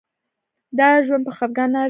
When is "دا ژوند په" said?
0.77-1.31